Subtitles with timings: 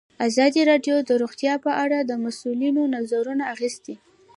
[0.27, 3.95] ازادي راډیو د روغتیا په اړه د مسؤلینو نظرونه اخیستي.